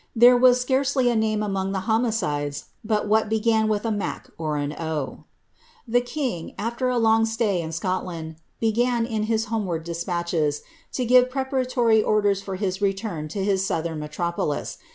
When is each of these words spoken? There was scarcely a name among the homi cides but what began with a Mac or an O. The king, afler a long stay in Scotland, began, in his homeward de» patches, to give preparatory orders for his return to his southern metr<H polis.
There 0.15 0.35
was 0.35 0.59
scarcely 0.59 1.11
a 1.11 1.15
name 1.15 1.43
among 1.43 1.73
the 1.73 1.81
homi 1.81 2.11
cides 2.11 2.63
but 2.83 3.07
what 3.07 3.29
began 3.29 3.67
with 3.67 3.85
a 3.85 3.91
Mac 3.91 4.31
or 4.35 4.57
an 4.57 4.73
O. 4.73 5.25
The 5.87 6.01
king, 6.01 6.55
afler 6.57 6.91
a 6.91 6.97
long 6.97 7.23
stay 7.27 7.61
in 7.61 7.71
Scotland, 7.71 8.37
began, 8.59 9.05
in 9.05 9.25
his 9.29 9.45
homeward 9.53 9.83
de» 9.83 9.93
patches, 9.93 10.63
to 10.93 11.05
give 11.05 11.29
preparatory 11.29 12.01
orders 12.01 12.41
for 12.41 12.55
his 12.55 12.81
return 12.81 13.27
to 13.27 13.43
his 13.43 13.63
southern 13.63 13.99
metr<H 13.99 14.35
polis. 14.37 14.77